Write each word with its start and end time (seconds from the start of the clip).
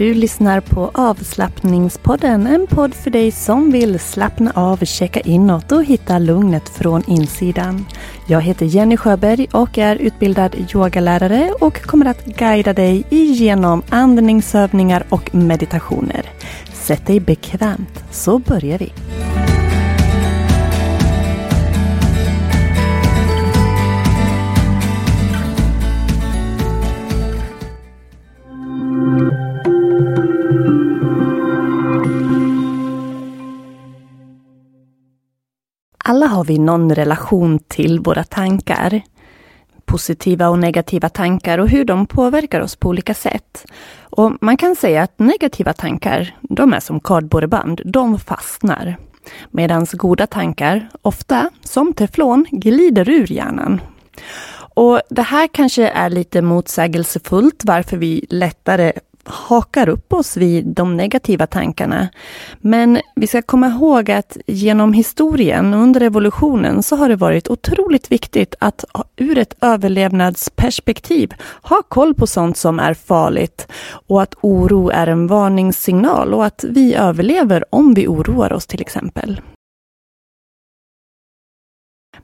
Du 0.00 0.14
lyssnar 0.14 0.60
på 0.60 0.90
avslappningspodden, 0.94 2.46
en 2.46 2.66
podd 2.66 2.94
för 2.94 3.10
dig 3.10 3.30
som 3.30 3.70
vill 3.70 3.98
slappna 3.98 4.52
av, 4.54 4.84
checka 4.84 5.20
inåt 5.20 5.72
och 5.72 5.84
hitta 5.84 6.18
lugnet 6.18 6.68
från 6.68 7.02
insidan. 7.06 7.86
Jag 8.26 8.40
heter 8.40 8.66
Jenny 8.66 8.96
Sjöberg 8.96 9.48
och 9.52 9.78
är 9.78 9.96
utbildad 9.96 10.56
yogalärare 10.74 11.54
och 11.60 11.82
kommer 11.82 12.06
att 12.06 12.24
guida 12.24 12.72
dig 12.72 13.04
igenom 13.10 13.82
andningsövningar 13.88 15.04
och 15.08 15.34
meditationer. 15.34 16.26
Sätt 16.72 17.06
dig 17.06 17.20
bekvämt 17.20 18.04
så 18.10 18.38
börjar 18.38 18.78
vi. 18.78 18.92
Har 36.40 36.44
vi 36.44 36.58
någon 36.58 36.94
relation 36.94 37.58
till 37.58 38.00
våra 38.00 38.24
tankar. 38.24 39.00
Positiva 39.84 40.48
och 40.48 40.58
negativa 40.58 41.08
tankar 41.08 41.58
och 41.58 41.68
hur 41.68 41.84
de 41.84 42.06
påverkar 42.06 42.60
oss 42.60 42.76
på 42.76 42.88
olika 42.88 43.14
sätt. 43.14 43.64
Och 44.02 44.32
man 44.40 44.56
kan 44.56 44.76
säga 44.76 45.02
att 45.02 45.18
negativa 45.18 45.72
tankar, 45.72 46.36
de 46.40 46.72
är 46.72 46.80
som 46.80 47.00
kardborreband, 47.00 47.80
de 47.84 48.18
fastnar. 48.18 48.96
Medan 49.50 49.86
goda 49.92 50.26
tankar, 50.26 50.88
ofta 51.02 51.50
som 51.64 51.92
teflon, 51.92 52.46
glider 52.50 53.08
ur 53.08 53.32
hjärnan. 53.32 53.80
Och 54.74 55.00
det 55.10 55.22
här 55.22 55.48
kanske 55.52 55.88
är 55.88 56.10
lite 56.10 56.42
motsägelsefullt 56.42 57.62
varför 57.64 57.96
vi 57.96 58.26
lättare 58.30 58.92
hakar 59.32 59.88
upp 59.88 60.12
oss 60.12 60.36
vid 60.36 60.66
de 60.66 60.96
negativa 60.96 61.46
tankarna. 61.46 62.08
Men 62.60 63.00
vi 63.16 63.26
ska 63.26 63.42
komma 63.42 63.66
ihåg 63.66 64.10
att 64.10 64.36
genom 64.46 64.92
historien, 64.92 65.74
under 65.74 66.00
evolutionen, 66.00 66.82
så 66.82 66.96
har 66.96 67.08
det 67.08 67.16
varit 67.16 67.48
otroligt 67.48 68.12
viktigt 68.12 68.54
att 68.58 68.84
ur 69.16 69.38
ett 69.38 69.54
överlevnadsperspektiv 69.60 71.34
ha 71.62 71.82
koll 71.88 72.14
på 72.14 72.26
sånt 72.26 72.56
som 72.56 72.78
är 72.78 72.94
farligt 72.94 73.68
och 74.08 74.22
att 74.22 74.34
oro 74.40 74.90
är 74.90 75.06
en 75.06 75.26
varningssignal 75.26 76.34
och 76.34 76.44
att 76.44 76.64
vi 76.68 76.94
överlever 76.94 77.64
om 77.70 77.94
vi 77.94 78.08
oroar 78.08 78.52
oss 78.52 78.66
till 78.66 78.80
exempel. 78.80 79.40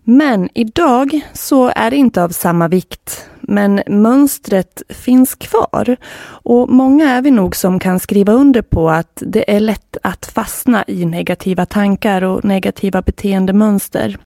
Men 0.05 0.49
idag 0.55 1.21
så 1.33 1.73
är 1.77 1.91
det 1.91 1.97
inte 1.97 2.23
av 2.23 2.29
samma 2.29 2.69
vikt. 2.69 3.31
Men 3.49 3.83
mönstret 3.87 4.83
finns 4.89 5.35
kvar. 5.35 5.97
Och 6.27 6.69
många 6.69 7.11
är 7.11 7.23
vi 7.23 7.31
nog 7.31 7.57
som 7.57 7.79
kan 7.79 8.01
skriva 8.01 8.33
under 8.33 8.63
på 8.63 8.91
att 8.91 9.23
det 9.27 9.55
är 9.57 9.61
lätt 9.61 9.97
att 10.03 10.27
fastna 10.27 10.85
i 10.87 11.05
negativa 11.05 11.67
tankar 11.67 12.23
och 12.23 12.45
negativa 12.45 13.03
beteendemönster. 13.03 14.19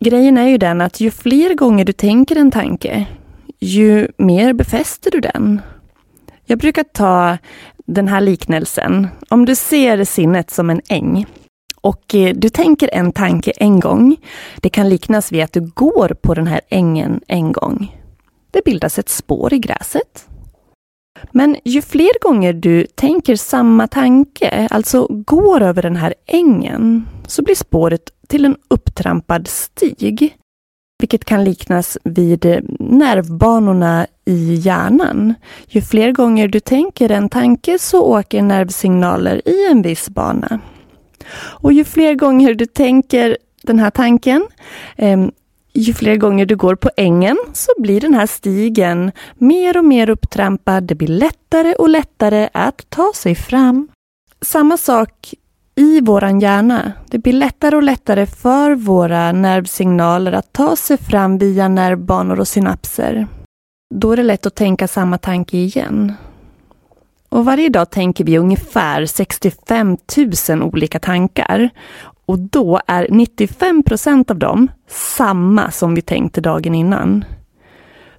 Grejen 0.00 0.38
är 0.38 0.48
ju 0.48 0.58
den 0.58 0.80
att 0.80 1.00
ju 1.00 1.10
fler 1.10 1.54
gånger 1.54 1.84
du 1.84 1.92
tänker 1.92 2.36
en 2.36 2.50
tanke, 2.50 3.06
ju 3.58 4.08
mer 4.16 4.52
befäster 4.52 5.10
du 5.10 5.20
den. 5.20 5.60
Jag 6.44 6.58
brukar 6.58 6.84
ta 6.84 7.38
den 7.86 8.08
här 8.08 8.20
liknelsen. 8.20 9.08
Om 9.28 9.44
du 9.44 9.54
ser 9.54 10.04
sinnet 10.04 10.50
som 10.50 10.70
en 10.70 10.80
äng 10.88 11.26
och 11.86 12.14
eh, 12.14 12.34
du 12.34 12.48
tänker 12.48 12.90
en 12.92 13.12
tanke 13.12 13.50
en 13.50 13.80
gång. 13.80 14.16
Det 14.56 14.68
kan 14.68 14.88
liknas 14.88 15.32
vid 15.32 15.42
att 15.42 15.52
du 15.52 15.60
går 15.60 16.08
på 16.08 16.34
den 16.34 16.46
här 16.46 16.60
ängen 16.68 17.20
en 17.26 17.52
gång. 17.52 17.96
Det 18.50 18.64
bildas 18.64 18.98
ett 18.98 19.08
spår 19.08 19.54
i 19.54 19.58
gräset. 19.58 20.28
Men 21.32 21.56
ju 21.64 21.82
fler 21.82 22.20
gånger 22.20 22.52
du 22.52 22.86
tänker 22.94 23.36
samma 23.36 23.86
tanke, 23.86 24.68
alltså 24.70 25.06
går 25.10 25.60
över 25.60 25.82
den 25.82 25.96
här 25.96 26.14
ängen, 26.26 27.08
så 27.26 27.42
blir 27.42 27.54
spåret 27.54 28.02
till 28.28 28.44
en 28.44 28.56
upptrampad 28.68 29.48
stig. 29.48 30.36
Vilket 30.98 31.24
kan 31.24 31.44
liknas 31.44 31.98
vid 32.04 32.44
eh, 32.44 32.58
nervbanorna 32.78 34.06
i 34.24 34.54
hjärnan. 34.54 35.34
Ju 35.66 35.80
fler 35.80 36.12
gånger 36.12 36.48
du 36.48 36.60
tänker 36.60 37.10
en 37.10 37.28
tanke 37.28 37.78
så 37.78 38.02
åker 38.02 38.42
nervsignaler 38.42 39.48
i 39.48 39.70
en 39.70 39.82
viss 39.82 40.08
bana. 40.10 40.60
Och 41.34 41.72
ju 41.72 41.84
fler 41.84 42.14
gånger 42.14 42.54
du 42.54 42.66
tänker 42.66 43.36
den 43.62 43.78
här 43.78 43.90
tanken, 43.90 44.46
eh, 44.96 45.26
ju 45.74 45.94
fler 45.94 46.16
gånger 46.16 46.46
du 46.46 46.56
går 46.56 46.74
på 46.74 46.90
ängen 46.96 47.36
så 47.52 47.72
blir 47.78 48.00
den 48.00 48.14
här 48.14 48.26
stigen 48.26 49.12
mer 49.38 49.76
och 49.76 49.84
mer 49.84 50.10
upptrampad. 50.10 50.84
Det 50.84 50.94
blir 50.94 51.08
lättare 51.08 51.74
och 51.74 51.88
lättare 51.88 52.48
att 52.52 52.90
ta 52.90 53.12
sig 53.14 53.34
fram. 53.34 53.88
Samma 54.40 54.76
sak 54.76 55.34
i 55.74 56.00
våran 56.00 56.40
hjärna. 56.40 56.92
Det 57.10 57.18
blir 57.18 57.32
lättare 57.32 57.76
och 57.76 57.82
lättare 57.82 58.26
för 58.26 58.74
våra 58.74 59.32
nervsignaler 59.32 60.32
att 60.32 60.52
ta 60.52 60.76
sig 60.76 60.98
fram 60.98 61.38
via 61.38 61.68
nervbanor 61.68 62.40
och 62.40 62.48
synapser. 62.48 63.26
Då 63.94 64.12
är 64.12 64.16
det 64.16 64.22
lätt 64.22 64.46
att 64.46 64.54
tänka 64.54 64.88
samma 64.88 65.18
tanke 65.18 65.56
igen. 65.56 66.12
Och 67.36 67.44
varje 67.44 67.68
dag 67.68 67.90
tänker 67.90 68.24
vi 68.24 68.38
ungefär 68.38 69.06
65 69.06 69.96
000 70.48 70.62
olika 70.62 70.98
tankar. 70.98 71.70
Och 72.26 72.38
då 72.38 72.80
är 72.86 73.06
95 73.10 73.82
procent 73.82 74.30
av 74.30 74.38
dem 74.38 74.70
samma 74.88 75.70
som 75.70 75.94
vi 75.94 76.02
tänkte 76.02 76.40
dagen 76.40 76.74
innan. 76.74 77.24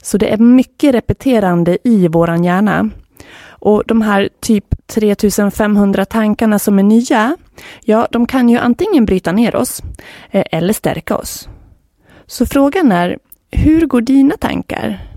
Så 0.01 0.17
det 0.17 0.33
är 0.33 0.37
mycket 0.37 0.95
repeterande 0.95 1.77
i 1.83 2.07
våran 2.07 2.43
hjärna. 2.43 2.89
Och 3.49 3.83
de 3.87 4.01
här 4.01 4.29
typ 4.39 4.87
3500 4.87 6.05
tankarna 6.05 6.59
som 6.59 6.79
är 6.79 6.83
nya, 6.83 7.37
ja, 7.83 8.07
de 8.11 8.27
kan 8.27 8.49
ju 8.49 8.57
antingen 8.57 9.05
bryta 9.05 9.31
ner 9.31 9.55
oss 9.55 9.83
eh, 10.31 10.45
eller 10.51 10.73
stärka 10.73 11.17
oss. 11.17 11.49
Så 12.25 12.45
frågan 12.45 12.91
är, 12.91 13.17
hur 13.51 13.85
går 13.85 14.01
dina 14.01 14.37
tankar? 14.37 15.16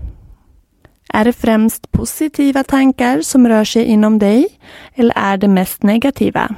Är 1.13 1.25
det 1.25 1.33
främst 1.33 1.91
positiva 1.91 2.63
tankar 2.63 3.21
som 3.21 3.47
rör 3.47 3.63
sig 3.63 3.85
inom 3.85 4.19
dig 4.19 4.59
eller 4.93 5.13
är 5.17 5.37
det 5.37 5.47
mest 5.47 5.83
negativa? 5.83 6.55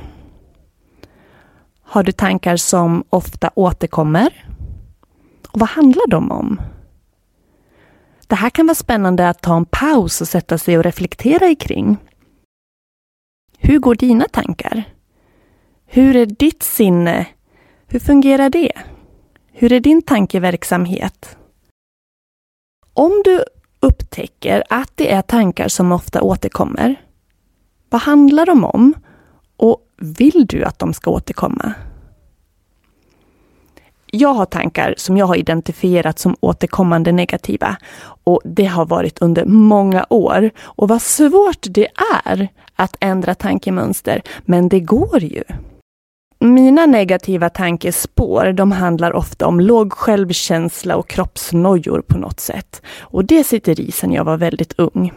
Har 1.82 2.04
du 2.04 2.12
tankar 2.12 2.58
som 2.58 3.04
ofta 3.10 3.50
återkommer? 3.56 4.46
Och 5.52 5.60
vad 5.60 5.70
handlar 5.70 6.08
de 6.08 6.32
om? 6.32 6.62
Det 8.28 8.36
här 8.36 8.50
kan 8.50 8.68
vara 8.68 8.76
spännande 8.76 9.30
att 9.30 9.42
ta 9.42 9.58
en 9.58 9.66
paus 9.66 10.22
och 10.22 10.28
sätta 10.28 10.58
sig 10.58 10.78
och 10.78 10.84
reflektera 10.84 11.56
kring. 11.56 11.98
Hur 13.58 13.80
går 13.80 13.96
dina 13.96 14.26
tankar? 14.26 14.84
Hur 15.86 16.16
är 16.16 16.26
ditt 16.26 16.64
sinne? 16.64 17.26
Hur 17.88 18.00
fungerar 18.00 18.50
det? 18.50 18.72
Hur 19.52 19.72
är 19.72 19.80
din 19.80 20.02
tankeverksamhet? 20.02 21.38
Om 22.94 23.22
du 23.26 23.44
upptäcker 23.84 24.64
att 24.70 24.92
det 24.96 25.12
är 25.12 25.22
tankar 25.22 25.68
som 25.68 25.92
ofta 25.92 26.22
återkommer, 26.22 26.96
vad 27.90 28.02
handlar 28.02 28.46
de 28.46 28.64
om? 28.64 28.94
Och 29.58 29.78
vill 29.98 30.46
du 30.50 30.64
att 30.64 30.80
de 30.80 30.94
ska 30.94 31.12
återkomma? 31.12 31.74
Jag 34.06 34.34
har 34.34 34.46
tankar 34.46 34.94
som 34.98 35.18
jag 35.18 35.26
har 35.26 35.36
identifierat 35.36 36.20
som 36.20 36.36
återkommande 36.40 37.12
negativa. 37.12 37.78
Och 38.24 38.42
det 38.46 38.66
har 38.66 38.86
varit 38.86 39.22
under 39.22 39.46
många 39.46 40.06
år. 40.10 40.52
Och 40.60 40.88
vad 40.88 41.02
svårt 41.02 41.66
det 41.70 41.88
är 42.26 42.48
att 42.76 42.98
ändra 43.00 43.36
tankemönster. 43.36 44.22
Men 44.46 44.70
det 44.70 44.80
går 44.80 45.24
ju. 45.24 45.44
Mina 46.44 46.86
negativa 46.86 47.50
tankespår, 47.50 48.54
de 48.54 48.72
handlar 48.72 49.14
ofta 49.14 49.48
om 49.48 49.60
låg 49.60 49.94
självkänsla 49.94 50.96
och 50.96 51.10
kroppsnojor 51.10 52.02
på 52.08 52.18
något 52.18 52.40
sätt. 52.40 52.82
Och 53.00 53.26
det 53.26 53.44
sitter 53.44 53.80
i 53.80 53.92
sedan 53.92 54.12
jag 54.12 54.24
var 54.24 54.38
väldigt 54.38 54.74
ung. 54.80 55.14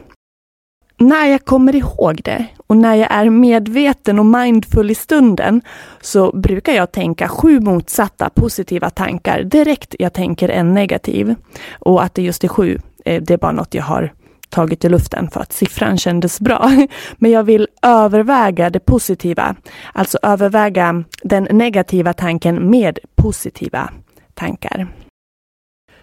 När 0.99 1.27
jag 1.27 1.45
kommer 1.45 1.77
ihåg 1.77 2.21
det 2.25 2.47
och 2.67 2.77
när 2.77 2.95
jag 2.95 3.13
är 3.13 3.31
medveten 3.31 4.19
och 4.19 4.27
mindful 4.27 4.91
i 4.91 4.95
stunden 4.95 5.61
så 6.01 6.37
brukar 6.37 6.73
jag 6.73 6.93
tänka 6.93 7.29
sju 7.29 7.61
motsatta 7.61 8.31
positiva 8.31 8.91
tankar 8.91 9.43
direkt 9.43 9.95
jag 9.99 10.13
tänker 10.13 10.49
en 10.49 10.75
negativ. 10.75 11.35
Och 11.79 12.03
att 12.03 12.15
det 12.15 12.23
just 12.23 12.45
är 12.45 12.49
sju, 12.49 12.79
eh, 13.05 13.23
det 13.23 13.35
är 13.35 13.39
bara 13.39 13.53
något 13.53 13.75
jag 13.75 13.85
har 13.85 14.13
tagit 14.57 14.85
i 14.85 14.89
luften 14.89 15.31
för 15.31 15.41
att 15.41 15.53
siffran 15.53 15.99
kändes 15.99 16.41
bra. 16.41 16.71
Men 17.17 17.31
jag 17.31 17.45
vill 17.45 17.69
överväga 17.83 18.71
det 18.71 18.81
positiva, 18.81 19.57
alltså 19.93 20.19
överväga 20.23 21.05
den 21.23 21.49
negativa 21.51 22.13
tanken 22.13 22.71
med 22.71 22.99
positiva 23.15 23.91
tankar. 24.35 24.89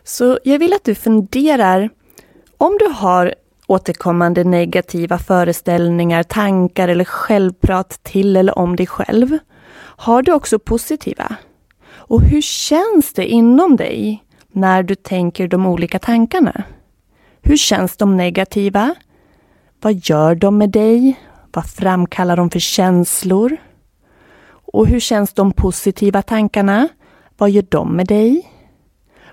Så 0.03 0.39
jag 0.43 0.59
vill 0.59 0.73
att 0.73 0.83
du 0.83 0.95
funderar 0.95 1.89
om 2.57 2.77
du 2.79 2.85
har 2.85 3.35
återkommande 3.67 4.43
negativa 4.43 5.17
föreställningar, 5.17 6.23
tankar 6.23 6.87
eller 6.87 7.05
självprat 7.05 7.99
till 8.03 8.37
eller 8.37 8.57
om 8.57 8.75
dig 8.75 8.87
själv. 8.87 9.37
Har 9.97 10.21
du 10.21 10.33
också 10.33 10.59
positiva? 10.59 11.35
Och 11.89 12.21
hur 12.21 12.41
känns 12.41 13.13
det 13.13 13.25
inom 13.25 13.75
dig 13.75 14.23
när 14.51 14.83
du 14.83 14.95
tänker 14.95 15.47
de 15.47 15.65
olika 15.65 15.99
tankarna? 15.99 16.63
Hur 17.45 17.57
känns 17.57 17.97
de 17.97 18.17
negativa? 18.17 18.95
Vad 19.81 19.93
gör 19.93 20.35
de 20.35 20.57
med 20.57 20.69
dig? 20.69 21.19
Vad 21.53 21.65
framkallar 21.65 22.37
de 22.37 22.49
för 22.49 22.59
känslor? 22.59 23.57
Och 24.47 24.87
hur 24.87 24.99
känns 24.99 25.33
de 25.33 25.51
positiva 25.51 26.21
tankarna? 26.21 26.87
Vad 27.37 27.49
gör 27.49 27.65
de 27.69 27.95
med 27.95 28.07
dig? 28.07 28.49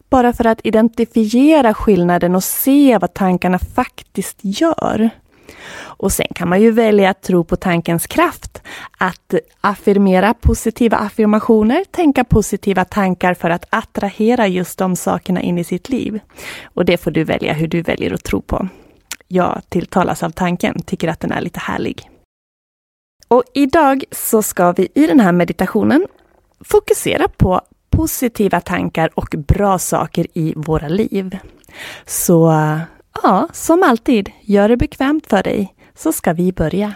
Bara 0.08 0.32
för 0.32 0.44
att 0.44 0.60
identifiera 0.64 1.74
skillnaden 1.74 2.34
och 2.34 2.44
se 2.44 2.98
vad 2.98 3.14
tankarna 3.14 3.58
faktiskt 3.58 4.38
gör. 4.40 5.10
Och 5.98 6.12
sen 6.12 6.26
kan 6.34 6.48
man 6.48 6.60
ju 6.60 6.70
välja 6.70 7.10
att 7.10 7.22
tro 7.22 7.44
på 7.44 7.56
tankens 7.56 8.06
kraft. 8.06 8.62
Att 8.98 9.34
affirmera 9.60 10.34
positiva 10.34 10.96
affirmationer, 10.96 11.84
tänka 11.90 12.24
positiva 12.24 12.84
tankar 12.84 13.34
för 13.34 13.50
att 13.50 13.66
attrahera 13.70 14.46
just 14.46 14.78
de 14.78 14.96
sakerna 14.96 15.42
in 15.42 15.58
i 15.58 15.64
sitt 15.64 15.88
liv. 15.88 16.20
Och 16.64 16.84
det 16.84 16.96
får 16.96 17.10
du 17.10 17.24
välja 17.24 17.52
hur 17.52 17.68
du 17.68 17.82
väljer 17.82 18.14
att 18.14 18.24
tro 18.24 18.40
på. 18.40 18.68
Jag 19.28 19.62
tilltalas 19.68 20.22
av 20.22 20.30
tanken, 20.30 20.82
tycker 20.82 21.08
att 21.08 21.20
den 21.20 21.32
är 21.32 21.40
lite 21.40 21.60
härlig. 21.60 22.10
Och 23.28 23.44
idag 23.54 24.04
så 24.10 24.42
ska 24.42 24.72
vi 24.72 24.88
i 24.94 25.06
den 25.06 25.20
här 25.20 25.32
meditationen 25.32 26.06
fokusera 26.60 27.28
på 27.28 27.60
positiva 27.90 28.60
tankar 28.60 29.10
och 29.14 29.34
bra 29.38 29.78
saker 29.78 30.26
i 30.34 30.54
våra 30.56 30.88
liv. 30.88 31.38
Så 32.06 32.50
ja, 33.22 33.48
som 33.52 33.82
alltid, 33.82 34.30
gör 34.40 34.68
det 34.68 34.76
bekvämt 34.76 35.26
för 35.26 35.42
dig 35.42 35.74
så 35.94 36.12
ska 36.12 36.32
vi 36.32 36.52
börja. 36.52 36.94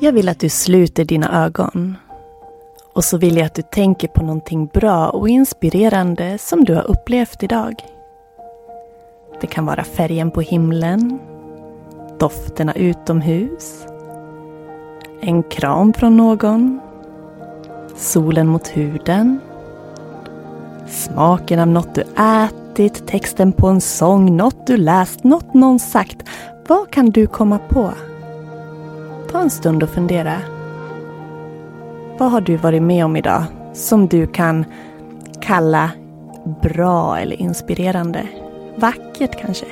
Jag 0.00 0.12
vill 0.12 0.28
att 0.28 0.40
du 0.40 0.48
sluter 0.48 1.04
dina 1.04 1.44
ögon. 1.44 1.96
Och 2.94 3.04
så 3.04 3.18
vill 3.18 3.36
jag 3.36 3.46
att 3.46 3.54
du 3.54 3.62
tänker 3.62 4.08
på 4.08 4.22
någonting 4.22 4.66
bra 4.66 5.08
och 5.08 5.28
inspirerande 5.28 6.38
som 6.38 6.64
du 6.64 6.74
har 6.74 6.90
upplevt 6.90 7.42
idag. 7.42 7.74
Det 9.40 9.46
kan 9.46 9.66
vara 9.66 9.84
färgen 9.84 10.30
på 10.30 10.40
himlen, 10.40 11.18
dofterna 12.18 12.74
utomhus, 12.74 13.86
en 15.20 15.42
kram 15.42 15.92
från 15.92 16.16
någon. 16.16 16.80
Solen 17.96 18.48
mot 18.48 18.68
huden. 18.68 19.40
Smaken 20.92 21.58
av 21.58 21.68
något 21.68 21.94
du 21.94 22.04
ätit, 22.22 23.06
texten 23.06 23.52
på 23.52 23.68
en 23.68 23.80
sång, 23.80 24.36
något 24.36 24.66
du 24.66 24.76
läst, 24.76 25.24
något 25.24 25.54
någon 25.54 25.78
sagt. 25.78 26.16
Vad 26.68 26.90
kan 26.90 27.10
du 27.10 27.26
komma 27.26 27.58
på? 27.58 27.92
Ta 29.30 29.40
en 29.40 29.50
stund 29.50 29.82
och 29.82 29.88
fundera. 29.88 30.36
Vad 32.18 32.30
har 32.30 32.40
du 32.40 32.56
varit 32.56 32.82
med 32.82 33.04
om 33.04 33.16
idag 33.16 33.44
som 33.72 34.06
du 34.06 34.26
kan 34.26 34.64
kalla 35.40 35.90
bra 36.62 37.18
eller 37.18 37.36
inspirerande? 37.36 38.28
Vackert 38.76 39.40
kanske? 39.40 39.66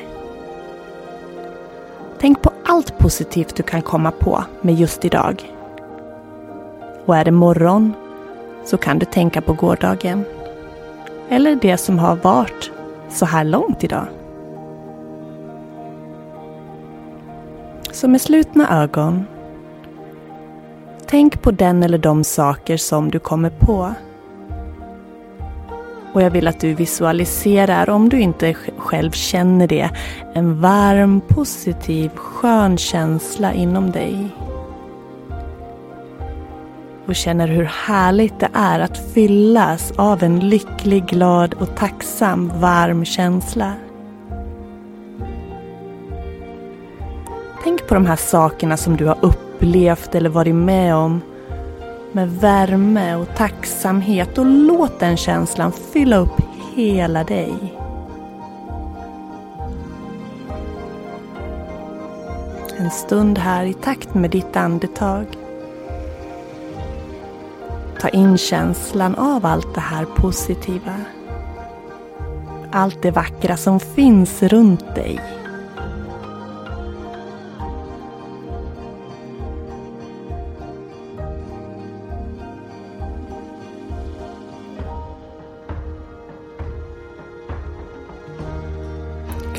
Tänk 2.20 2.42
på 2.42 2.52
allt 2.66 2.98
positivt 2.98 3.56
du 3.56 3.62
kan 3.62 3.82
komma 3.82 4.10
på 4.10 4.44
med 4.60 4.74
just 4.74 5.04
idag. 5.04 5.52
Och 7.06 7.16
är 7.16 7.24
det 7.24 7.30
morgon 7.30 7.94
så 8.64 8.76
kan 8.76 8.98
du 8.98 9.06
tänka 9.06 9.40
på 9.40 9.52
gårdagen. 9.52 10.24
Eller 11.30 11.54
det 11.54 11.76
som 11.76 11.98
har 11.98 12.16
varit 12.16 12.70
så 13.08 13.26
här 13.26 13.44
långt 13.44 13.84
idag. 13.84 14.06
Så 17.92 18.08
med 18.08 18.20
slutna 18.20 18.82
ögon 18.82 19.26
Tänk 21.06 21.42
på 21.42 21.50
den 21.50 21.82
eller 21.82 21.98
de 21.98 22.24
saker 22.24 22.76
som 22.76 23.10
du 23.10 23.18
kommer 23.18 23.50
på 23.50 23.94
och 26.12 26.22
jag 26.22 26.30
vill 26.30 26.48
att 26.48 26.60
du 26.60 26.74
visualiserar, 26.74 27.90
om 27.90 28.08
du 28.08 28.20
inte 28.20 28.54
själv 28.78 29.10
känner 29.10 29.66
det, 29.66 29.90
en 30.34 30.60
varm, 30.60 31.20
positiv, 31.28 32.10
skön 32.14 32.78
känsla 32.78 33.52
inom 33.52 33.90
dig. 33.90 34.28
Och 37.10 37.16
känner 37.16 37.48
hur 37.48 37.64
härligt 37.64 38.40
det 38.40 38.48
är 38.52 38.80
att 38.80 39.12
fyllas 39.14 39.92
av 39.96 40.22
en 40.22 40.48
lycklig, 40.48 41.06
glad 41.06 41.54
och 41.54 41.76
tacksam, 41.76 42.52
varm 42.60 43.04
känsla. 43.04 43.72
Tänk 47.64 47.88
på 47.88 47.94
de 47.94 48.06
här 48.06 48.16
sakerna 48.16 48.76
som 48.76 48.96
du 48.96 49.06
har 49.06 49.18
upplevt 49.20 50.14
eller 50.14 50.30
varit 50.30 50.54
med 50.54 50.94
om 50.94 51.20
med 52.12 52.30
värme 52.30 53.14
och 53.14 53.34
tacksamhet 53.36 54.38
och 54.38 54.46
låt 54.46 55.00
den 55.00 55.16
känslan 55.16 55.72
fylla 55.72 56.16
upp 56.16 56.40
hela 56.74 57.24
dig. 57.24 57.54
En 62.78 62.90
stund 62.90 63.38
här 63.38 63.64
i 63.64 63.74
takt 63.74 64.14
med 64.14 64.30
ditt 64.30 64.56
andetag. 64.56 65.39
Ta 68.00 68.08
in 68.08 68.38
känslan 68.38 69.14
av 69.14 69.46
allt 69.46 69.74
det 69.74 69.80
här 69.80 70.04
positiva. 70.04 70.94
Allt 72.72 73.02
det 73.02 73.10
vackra 73.10 73.56
som 73.56 73.80
finns 73.80 74.42
runt 74.42 74.94
dig. 74.94 75.20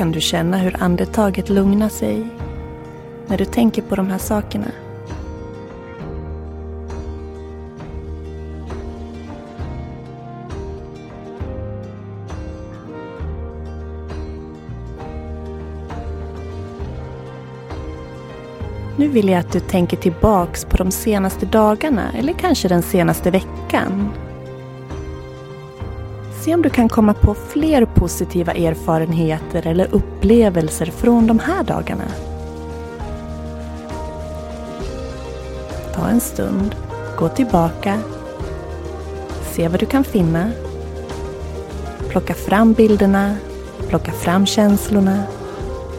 kan 0.01 0.11
du 0.11 0.21
känna 0.21 0.57
hur 0.57 0.83
andetaget 0.83 1.49
lugnar 1.49 1.89
sig 1.89 2.27
när 3.27 3.37
du 3.37 3.45
tänker 3.45 3.81
på 3.81 3.95
de 3.95 4.07
här 4.07 4.17
sakerna. 4.17 4.67
Nu 19.01 19.07
vill 19.07 19.29
jag 19.29 19.39
att 19.39 19.51
du 19.51 19.59
tänker 19.59 19.97
tillbaks 19.97 20.65
på 20.65 20.77
de 20.77 20.91
senaste 20.91 21.45
dagarna 21.45 22.11
eller 22.17 22.33
kanske 22.33 22.67
den 22.67 22.81
senaste 22.81 23.31
veckan. 23.31 24.09
Se 26.41 26.53
om 26.55 26.61
du 26.61 26.69
kan 26.69 26.89
komma 26.89 27.13
på 27.13 27.33
fler 27.33 27.85
positiva 27.85 28.53
erfarenheter 28.53 29.67
eller 29.67 29.87
upplevelser 29.91 30.85
från 30.85 31.27
de 31.27 31.39
här 31.39 31.63
dagarna. 31.63 32.03
Ta 35.95 36.07
en 36.07 36.21
stund, 36.21 36.75
gå 37.19 37.29
tillbaka, 37.29 37.99
se 39.51 39.67
vad 39.67 39.79
du 39.79 39.85
kan 39.85 40.03
finna. 40.03 40.51
Plocka 42.09 42.33
fram 42.33 42.73
bilderna, 42.73 43.35
plocka 43.89 44.11
fram 44.11 44.45
känslorna, 44.45 45.23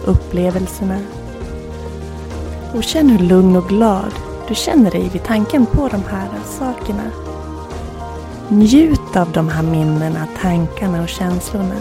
upplevelserna. 0.04 0.98
Och 2.74 2.84
känn 2.84 3.10
hur 3.10 3.26
lugn 3.26 3.56
och 3.56 3.68
glad 3.68 4.12
du 4.48 4.54
känner 4.54 4.90
dig 4.90 5.08
vid 5.08 5.24
tanken 5.24 5.66
på 5.66 5.88
de 5.88 6.02
här 6.10 6.28
sakerna. 6.44 7.02
Njut 8.48 9.16
av 9.16 9.32
de 9.32 9.48
här 9.48 9.62
minnena, 9.62 10.26
tankarna 10.40 11.02
och 11.02 11.08
känslorna. 11.08 11.74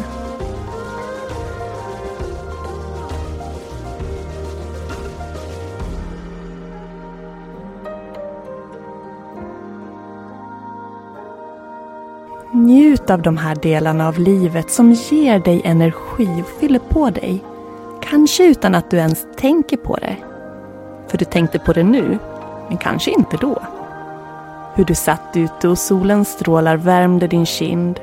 Njut 12.54 13.10
av 13.10 13.22
de 13.22 13.38
här 13.38 13.56
delarna 13.56 14.08
av 14.08 14.20
livet 14.20 14.72
som 14.72 14.92
ger 14.92 15.40
dig 15.40 15.62
energi 15.64 16.42
och 16.42 16.60
fyller 16.60 16.80
på 16.80 17.10
dig. 17.10 17.44
Kanske 18.02 18.44
utan 18.46 18.76
att 18.76 18.92
du 18.92 18.98
ens 18.98 19.26
tänker 19.38 19.78
på 19.78 19.96
det. 19.96 20.31
För 21.12 21.18
du 21.18 21.26
tänkte 21.26 21.60
på 21.60 21.74
det 21.74 21.84
nu, 21.84 22.20
men 22.70 22.78
kanske 22.78 23.12
inte 23.12 23.38
då. 23.38 23.62
Hur 24.76 24.86
du 24.86 24.96
satt 24.96 25.36
ute 25.36 25.68
och 25.68 25.78
solens 25.78 26.30
strålar 26.30 26.78
värmde 26.78 27.28
din 27.28 27.46
kind. 27.46 28.00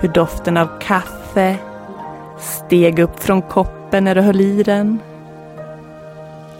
Hur 0.00 0.08
doften 0.08 0.56
av 0.56 0.68
kaffe 0.80 1.56
steg 2.38 2.98
upp 2.98 3.20
från 3.20 3.42
koppen 3.42 4.04
när 4.04 4.14
du 4.14 4.20
höll 4.20 4.40
i 4.40 4.62
den. 4.62 4.98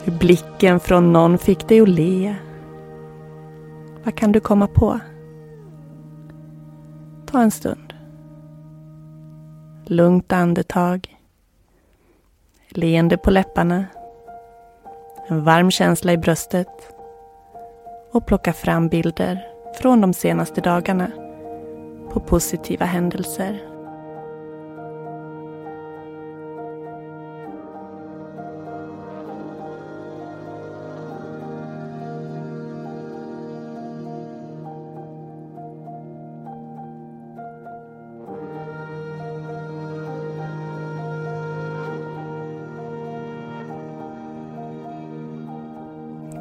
Hur 0.04 0.12
blicken 0.12 0.80
från 0.80 1.12
någon 1.12 1.38
fick 1.38 1.68
dig 1.68 1.80
att 1.80 1.88
le. 1.88 2.34
Vad 4.04 4.14
kan 4.14 4.32
du 4.32 4.40
komma 4.40 4.66
på? 4.66 5.00
Ta 7.26 7.42
en 7.42 7.50
stund. 7.50 7.94
Lugnt 9.84 10.32
andetag. 10.32 11.16
Leende 12.68 13.16
på 13.16 13.30
läpparna. 13.30 13.84
En 15.30 15.44
varm 15.44 15.70
känsla 15.70 16.12
i 16.12 16.18
bröstet 16.18 16.92
och 18.12 18.26
plocka 18.26 18.52
fram 18.52 18.88
bilder 18.88 19.46
från 19.80 20.00
de 20.00 20.12
senaste 20.12 20.60
dagarna 20.60 21.10
på 22.12 22.20
positiva 22.20 22.86
händelser. 22.86 23.69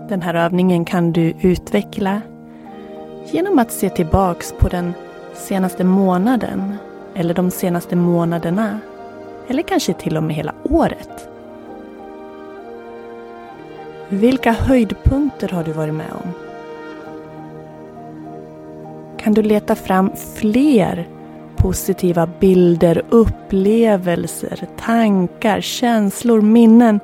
Den 0.09 0.21
här 0.21 0.33
övningen 0.33 0.85
kan 0.85 1.11
du 1.11 1.33
utveckla 1.41 2.21
genom 3.25 3.59
att 3.59 3.71
se 3.71 3.89
tillbaks 3.89 4.53
på 4.59 4.67
den 4.67 4.93
senaste 5.33 5.83
månaden 5.83 6.75
eller 7.15 7.33
de 7.33 7.51
senaste 7.51 7.95
månaderna 7.95 8.79
eller 9.47 9.63
kanske 9.63 9.93
till 9.93 10.17
och 10.17 10.23
med 10.23 10.35
hela 10.35 10.53
året. 10.63 11.29
Vilka 14.09 14.51
höjdpunkter 14.51 15.49
har 15.49 15.63
du 15.63 15.71
varit 15.71 15.93
med 15.93 16.11
om? 16.11 16.31
Kan 19.17 19.33
du 19.33 19.41
leta 19.41 19.75
fram 19.75 20.11
fler 20.35 21.07
positiva 21.55 22.29
bilder, 22.39 23.01
upplevelser, 23.09 24.67
tankar, 24.77 25.61
känslor, 25.61 26.41
minnen 26.41 26.99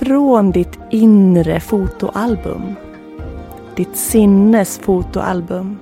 från 0.00 0.50
ditt 0.50 0.78
inre 0.90 1.60
fotoalbum. 1.60 2.74
Ditt 3.76 3.96
sinnes 3.96 4.78
fotoalbum. 4.78 5.78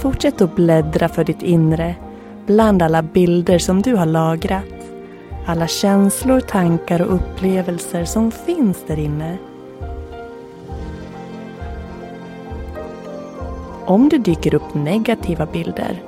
Fortsätt 0.00 0.40
att 0.40 0.56
bläddra 0.56 1.08
för 1.08 1.24
ditt 1.24 1.42
inre 1.42 1.94
bland 2.46 2.82
alla 2.82 3.02
bilder 3.02 3.58
som 3.58 3.82
du 3.82 3.94
har 3.96 4.06
lagrat. 4.06 4.64
Alla 5.46 5.66
känslor, 5.66 6.40
tankar 6.40 7.02
och 7.02 7.14
upplevelser 7.14 8.04
som 8.04 8.30
finns 8.30 8.84
där 8.86 8.98
inne. 8.98 9.38
Om 13.86 14.08
det 14.08 14.18
dyker 14.18 14.54
upp 14.54 14.74
negativa 14.74 15.46
bilder, 15.46 16.02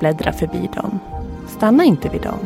bläddra 0.00 0.32
förbi 0.32 0.70
dem. 0.74 1.00
Stanna 1.48 1.84
inte 1.84 2.08
vid 2.08 2.22
dem. 2.22 2.38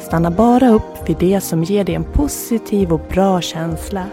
Stanna 0.00 0.30
bara 0.30 0.68
upp 0.68 1.08
vid 1.08 1.16
det 1.16 1.40
som 1.40 1.64
ger 1.64 1.84
dig 1.84 1.94
en 1.94 2.04
positiv 2.04 2.92
och 2.92 3.00
bra 3.08 3.40
känsla. 3.40 4.06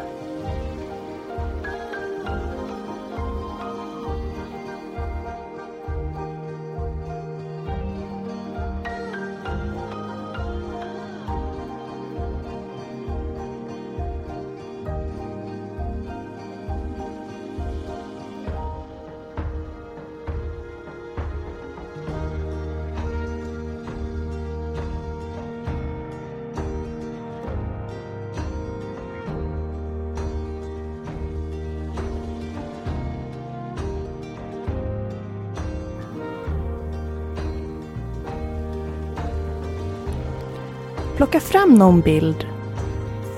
Plocka 41.20 41.40
fram 41.40 41.76
någon 41.76 42.02
bild 42.02 42.48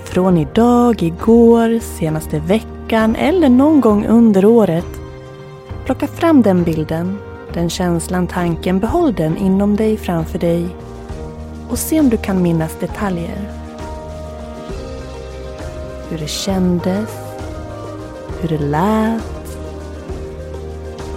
från 0.03 0.37
idag, 0.37 1.03
igår, 1.03 1.79
senaste 1.79 2.39
veckan 2.39 3.15
eller 3.15 3.49
någon 3.49 3.81
gång 3.81 4.05
under 4.05 4.45
året. 4.45 4.85
Plocka 5.85 6.07
fram 6.07 6.41
den 6.41 6.63
bilden, 6.63 7.17
den 7.53 7.69
känslan, 7.69 8.27
tanken. 8.27 8.79
Behåll 8.79 9.13
den 9.13 9.37
inom 9.37 9.75
dig, 9.75 9.97
framför 9.97 10.39
dig 10.39 10.67
och 11.69 11.77
se 11.77 11.99
om 11.99 12.09
du 12.09 12.17
kan 12.17 12.41
minnas 12.41 12.79
detaljer. 12.79 13.51
Hur 16.09 16.17
det 16.17 16.29
kändes, 16.29 17.09
hur 18.41 18.49
det 18.49 18.65
lät, 18.65 19.57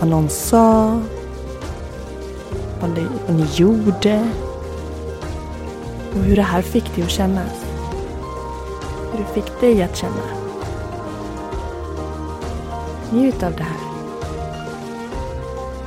vad 0.00 0.08
någon 0.08 0.28
sa, 0.28 1.00
vad 2.80 2.90
ni, 2.90 3.06
vad 3.26 3.36
ni 3.36 3.46
gjorde 3.54 4.30
och 6.14 6.20
hur 6.20 6.36
det 6.36 6.42
här 6.42 6.62
fick 6.62 6.94
dig 6.94 7.04
att 7.04 7.10
kännas. 7.10 7.64
Hur 9.12 9.18
det 9.18 9.34
fick 9.34 9.60
dig 9.60 9.82
att 9.82 9.96
känna. 9.96 10.22
Njut 13.12 13.42
av 13.42 13.52
det 13.52 13.62
här. 13.62 13.80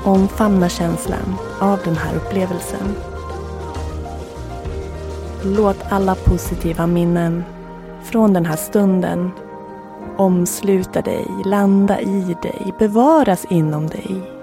Omfamna 0.04 0.70
känslan 0.70 1.36
av 1.60 1.80
den 1.84 1.98
här 1.98 2.16
upplevelsen. 2.16 2.96
Låt 5.44 5.78
alla 5.90 6.16
positiva 6.16 6.88
minnen 6.88 7.44
från 8.04 8.34
den 8.34 8.46
här 8.46 8.56
stunden 8.56 9.32
omsluta 10.18 11.02
dig, 11.02 11.28
landa 11.46 12.02
i 12.02 12.36
dig, 12.42 12.74
bevaras 12.80 13.46
inom 13.50 13.88
dig 13.88 14.37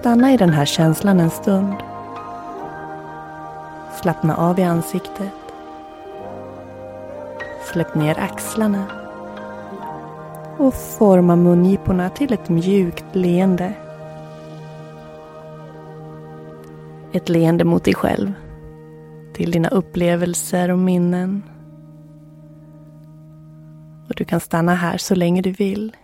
Stanna 0.00 0.32
i 0.32 0.36
den 0.36 0.50
här 0.50 0.64
känslan 0.64 1.20
en 1.20 1.30
stund. 1.30 1.74
Slappna 4.02 4.36
av 4.36 4.58
i 4.58 4.62
ansiktet. 4.62 5.32
Släpp 7.72 7.94
ner 7.94 8.18
axlarna. 8.18 8.84
och 10.58 10.74
forma 10.74 11.36
mungiporna 11.36 12.10
till 12.10 12.32
ett 12.32 12.48
mjukt 12.48 13.04
leende. 13.12 13.74
Ett 17.12 17.28
leende 17.28 17.64
mot 17.64 17.84
dig 17.84 17.94
själv. 17.94 18.32
Till 19.34 19.50
dina 19.50 19.68
upplevelser 19.68 20.70
och 20.70 20.78
minnen. 20.78 21.42
Och 24.08 24.14
du 24.16 24.24
kan 24.24 24.40
stanna 24.40 24.74
här 24.74 24.98
så 24.98 25.14
länge 25.14 25.42
du 25.42 25.50
vill. 25.50 25.96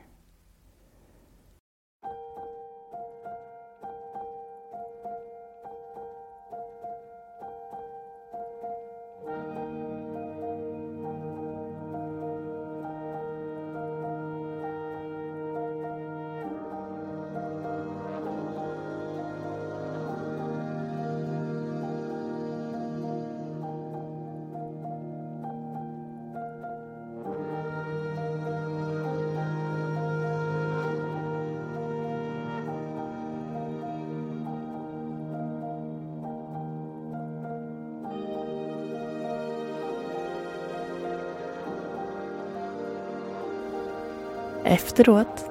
Efteråt 44.65 45.51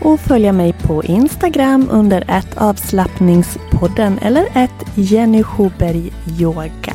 och 0.00 0.20
följa 0.20 0.52
mig 0.52 0.74
på 0.82 1.04
Instagram 1.04 1.88
under 1.90 2.24
ett 2.28 2.56
avslappningspodden 2.56 4.18
eller 4.18 4.46
ett 4.54 4.86
Jenny 4.94 5.42
Schuberg 5.42 6.12
Yoga. 6.38 6.94